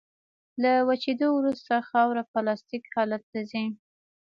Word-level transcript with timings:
له 0.61 0.71
وچېدو 0.87 1.27
وروسته 1.33 1.85
خاوره 1.89 2.23
پلاستیک 2.31 2.83
حالت 2.95 3.23
ته 3.31 3.39
ځي 3.49 3.65